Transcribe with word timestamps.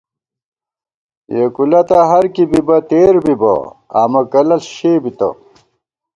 یېکولہ 1.35 1.81
تہ 1.89 1.97
ہر 2.09 2.25
کی 2.33 2.43
بِبہ، 2.51 2.77
تېر 2.89 3.15
بِبہ، 3.25 3.53
آمہ 4.01 4.21
کلݪ 4.31 4.63
شے 4.75 4.91
بِتہ 5.03 5.29